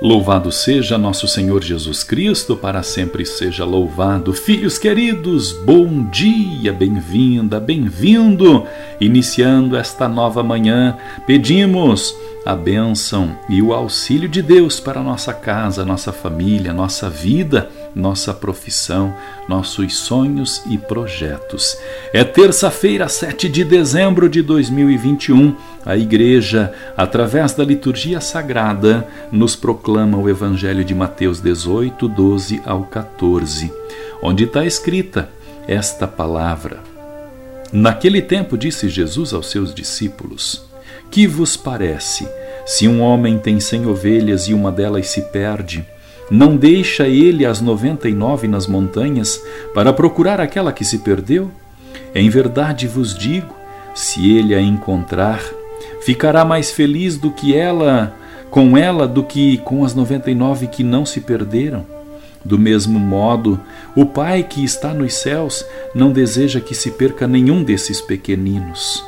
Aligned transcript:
Louvado 0.00 0.52
seja 0.52 0.96
nosso 0.96 1.26
Senhor 1.26 1.60
Jesus 1.60 2.04
Cristo, 2.04 2.56
para 2.56 2.84
sempre 2.84 3.26
seja 3.26 3.64
louvado. 3.64 4.32
Filhos 4.32 4.78
queridos, 4.78 5.50
bom 5.50 6.04
dia, 6.04 6.72
bem-vinda, 6.72 7.58
bem-vindo. 7.58 8.64
Iniciando 9.00 9.76
esta 9.76 10.08
nova 10.08 10.40
manhã, 10.40 10.96
pedimos 11.26 12.14
a 12.46 12.54
bênção 12.54 13.36
e 13.48 13.60
o 13.60 13.72
auxílio 13.72 14.28
de 14.28 14.40
Deus 14.40 14.78
para 14.78 15.02
nossa 15.02 15.34
casa, 15.34 15.84
nossa 15.84 16.12
família, 16.12 16.72
nossa 16.72 17.10
vida, 17.10 17.68
nossa 17.94 18.32
profissão, 18.32 19.14
nossos 19.48 19.96
sonhos 19.96 20.62
e 20.66 20.78
projetos. 20.78 21.76
É 22.12 22.22
terça-feira, 22.24 23.08
7 23.08 23.48
de 23.48 23.64
dezembro 23.64 24.28
de 24.28 24.42
2021. 24.42 25.56
A 25.84 25.96
Igreja, 25.96 26.72
através 26.96 27.52
da 27.54 27.64
liturgia 27.64 28.20
sagrada, 28.20 29.06
nos 29.32 29.56
proclama 29.56 30.18
o 30.18 30.28
Evangelho 30.28 30.84
de 30.84 30.94
Mateus 30.94 31.40
18, 31.40 32.08
12 32.08 32.62
ao 32.64 32.84
14, 32.84 33.72
onde 34.22 34.44
está 34.44 34.64
escrita 34.64 35.28
esta 35.66 36.06
palavra. 36.06 36.80
Naquele 37.72 38.22
tempo 38.22 38.56
disse 38.56 38.88
Jesus 38.88 39.32
aos 39.34 39.50
seus 39.50 39.74
discípulos: 39.74 40.64
Que 41.10 41.26
vos 41.26 41.56
parece? 41.56 42.26
Se 42.64 42.86
um 42.86 43.00
homem 43.00 43.38
tem 43.38 43.60
cem 43.60 43.86
ovelhas 43.86 44.48
e 44.48 44.54
uma 44.54 44.70
delas 44.70 45.08
se 45.08 45.22
perde, 45.22 45.86
não 46.30 46.56
deixa 46.56 47.08
ele 47.08 47.46
as 47.46 47.60
noventa 47.60 48.08
e 48.08 48.14
nove 48.14 48.46
nas 48.46 48.66
montanhas 48.66 49.42
para 49.72 49.92
procurar 49.92 50.40
aquela 50.40 50.72
que 50.72 50.84
se 50.84 50.98
perdeu? 50.98 51.50
Em 52.14 52.28
verdade 52.28 52.86
vos 52.86 53.14
digo: 53.14 53.54
se 53.94 54.30
ele 54.30 54.54
a 54.54 54.60
encontrar, 54.60 55.42
ficará 56.02 56.44
mais 56.44 56.70
feliz 56.70 57.16
do 57.16 57.30
que 57.30 57.56
ela, 57.56 58.14
com 58.50 58.76
ela, 58.76 59.06
do 59.06 59.22
que 59.22 59.58
com 59.58 59.84
as 59.84 59.94
noventa 59.94 60.30
e 60.30 60.34
nove 60.34 60.66
que 60.66 60.82
não 60.82 61.04
se 61.06 61.20
perderam. 61.20 61.84
Do 62.44 62.58
mesmo 62.58 62.98
modo, 62.98 63.60
o 63.96 64.06
Pai 64.06 64.42
que 64.42 64.64
está 64.64 64.94
nos 64.94 65.14
céus 65.14 65.64
não 65.94 66.12
deseja 66.12 66.60
que 66.60 66.74
se 66.74 66.92
perca 66.92 67.26
nenhum 67.26 67.64
desses 67.64 68.00
pequeninos. 68.00 69.04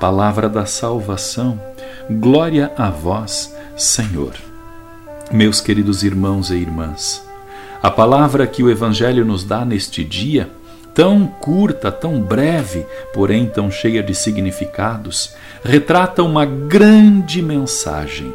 Palavra 0.00 0.48
da 0.48 0.64
salvação, 0.64 1.60
glória 2.08 2.72
a 2.76 2.88
vós, 2.90 3.54
Senhor. 3.76 4.49
Meus 5.32 5.60
queridos 5.60 6.02
irmãos 6.02 6.50
e 6.50 6.56
irmãs, 6.56 7.24
a 7.80 7.88
palavra 7.88 8.48
que 8.48 8.64
o 8.64 8.68
Evangelho 8.68 9.24
nos 9.24 9.44
dá 9.44 9.64
neste 9.64 10.02
dia, 10.02 10.50
tão 10.92 11.24
curta, 11.24 11.92
tão 11.92 12.20
breve, 12.20 12.84
porém 13.14 13.46
tão 13.46 13.70
cheia 13.70 14.02
de 14.02 14.12
significados, 14.12 15.36
retrata 15.64 16.24
uma 16.24 16.44
grande 16.44 17.40
mensagem. 17.40 18.34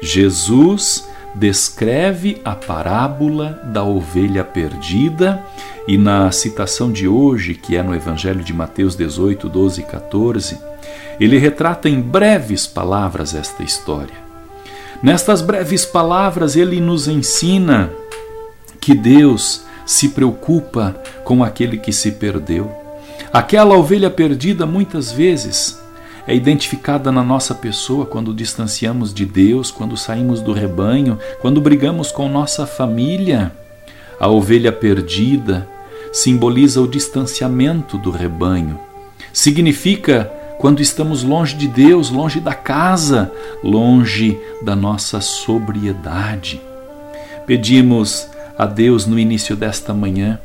Jesus 0.00 1.04
descreve 1.34 2.40
a 2.44 2.54
parábola 2.54 3.60
da 3.64 3.82
ovelha 3.82 4.44
perdida 4.44 5.44
e 5.88 5.98
na 5.98 6.30
citação 6.30 6.92
de 6.92 7.08
hoje, 7.08 7.54
que 7.54 7.76
é 7.76 7.82
no 7.82 7.92
Evangelho 7.92 8.44
de 8.44 8.54
Mateus 8.54 8.94
18, 8.94 9.48
12 9.48 9.80
e 9.80 9.84
14, 9.84 10.58
ele 11.18 11.38
retrata 11.38 11.88
em 11.88 12.00
breves 12.00 12.68
palavras 12.68 13.34
esta 13.34 13.64
história. 13.64 14.29
Nestas 15.02 15.40
breves 15.40 15.86
palavras, 15.86 16.56
ele 16.56 16.80
nos 16.80 17.08
ensina 17.08 17.90
que 18.80 18.94
Deus 18.94 19.64
se 19.86 20.10
preocupa 20.10 20.94
com 21.24 21.42
aquele 21.42 21.78
que 21.78 21.92
se 21.92 22.12
perdeu. 22.12 22.70
Aquela 23.32 23.76
ovelha 23.76 24.10
perdida, 24.10 24.66
muitas 24.66 25.10
vezes, 25.10 25.80
é 26.26 26.34
identificada 26.34 27.10
na 27.10 27.24
nossa 27.24 27.54
pessoa 27.54 28.04
quando 28.04 28.34
distanciamos 28.34 29.14
de 29.14 29.24
Deus, 29.24 29.70
quando 29.70 29.96
saímos 29.96 30.40
do 30.40 30.52
rebanho, 30.52 31.18
quando 31.40 31.60
brigamos 31.60 32.12
com 32.12 32.28
nossa 32.28 32.66
família. 32.66 33.52
A 34.18 34.28
ovelha 34.28 34.70
perdida 34.70 35.66
simboliza 36.12 36.80
o 36.80 36.86
distanciamento 36.86 37.96
do 37.96 38.10
rebanho. 38.10 38.78
Significa 39.32 40.30
quando 40.60 40.82
estamos 40.82 41.22
longe 41.22 41.56
de 41.56 41.66
Deus, 41.66 42.10
longe 42.10 42.38
da 42.38 42.52
casa, 42.52 43.32
longe 43.64 44.38
da 44.60 44.76
nossa 44.76 45.18
sobriedade. 45.18 46.60
Pedimos 47.46 48.28
a 48.58 48.66
Deus 48.66 49.06
no 49.06 49.18
início 49.18 49.56
desta 49.56 49.94
manhã 49.94 50.38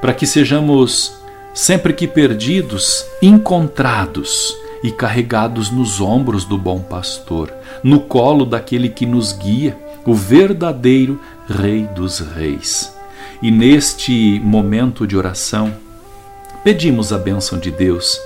para 0.00 0.12
que 0.12 0.26
sejamos, 0.26 1.14
sempre 1.54 1.92
que 1.92 2.08
perdidos, 2.08 3.06
encontrados 3.22 4.52
e 4.82 4.90
carregados 4.90 5.70
nos 5.70 6.00
ombros 6.00 6.44
do 6.44 6.58
bom 6.58 6.80
pastor, 6.80 7.54
no 7.84 8.00
colo 8.00 8.44
daquele 8.44 8.88
que 8.88 9.06
nos 9.06 9.32
guia, 9.32 9.78
o 10.04 10.12
verdadeiro 10.12 11.20
Rei 11.48 11.84
dos 11.94 12.18
Reis. 12.18 12.92
E 13.40 13.48
neste 13.48 14.40
momento 14.42 15.06
de 15.06 15.16
oração, 15.16 15.72
pedimos 16.64 17.12
a 17.12 17.18
bênção 17.18 17.60
de 17.60 17.70
Deus 17.70 18.18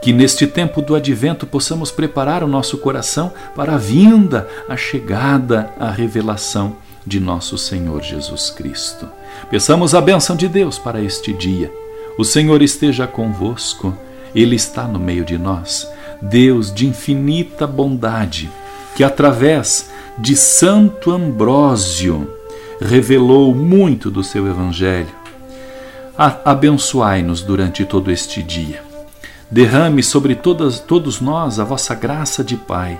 que 0.00 0.12
neste 0.12 0.46
tempo 0.46 0.80
do 0.80 0.94
advento 0.94 1.46
possamos 1.46 1.90
preparar 1.90 2.42
o 2.44 2.48
nosso 2.48 2.78
coração 2.78 3.32
para 3.54 3.74
a 3.74 3.78
vinda, 3.78 4.48
a 4.68 4.76
chegada, 4.76 5.70
a 5.78 5.90
revelação 5.90 6.76
de 7.04 7.18
nosso 7.18 7.58
Senhor 7.58 8.02
Jesus 8.02 8.50
Cristo. 8.50 9.08
Peçamos 9.50 9.94
a 9.94 10.00
bênção 10.00 10.36
de 10.36 10.46
Deus 10.46 10.78
para 10.78 11.00
este 11.02 11.32
dia. 11.32 11.72
O 12.16 12.24
Senhor 12.24 12.62
esteja 12.62 13.06
convosco, 13.06 13.94
Ele 14.34 14.56
está 14.56 14.84
no 14.84 14.98
meio 14.98 15.24
de 15.24 15.38
nós. 15.38 15.88
Deus 16.20 16.72
de 16.72 16.86
infinita 16.86 17.66
bondade, 17.66 18.50
que 18.94 19.04
através 19.04 19.90
de 20.18 20.36
Santo 20.36 21.12
Ambrósio 21.12 22.28
revelou 22.80 23.54
muito 23.54 24.10
do 24.10 24.22
seu 24.22 24.46
Evangelho. 24.46 25.16
Abençoai-nos 26.44 27.42
durante 27.42 27.84
todo 27.84 28.10
este 28.10 28.42
dia 28.42 28.87
derrame 29.50 30.02
sobre 30.02 30.34
todas, 30.34 30.78
todos 30.80 31.20
nós 31.20 31.58
a 31.58 31.64
vossa 31.64 31.94
graça 31.94 32.44
de 32.44 32.56
Pai 32.56 32.98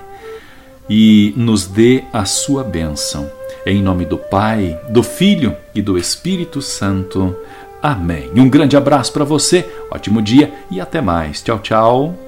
e 0.89 1.35
nos 1.37 1.67
dê 1.67 2.05
a 2.13 2.25
sua 2.25 2.65
bênção. 2.65 3.31
Em 3.67 3.83
nome 3.83 4.07
do 4.07 4.17
Pai, 4.17 4.81
do 4.89 5.03
Filho 5.03 5.55
e 5.75 5.83
do 5.83 5.99
Espírito 5.99 6.63
Santo. 6.63 7.37
Amém. 7.83 8.31
Um 8.35 8.49
grande 8.49 8.77
abraço 8.77 9.13
para 9.13 9.25
você, 9.25 9.69
ótimo 9.91 10.23
dia 10.23 10.53
e 10.71 10.81
até 10.81 11.01
mais. 11.01 11.43
Tchau, 11.43 11.59
tchau. 11.59 12.28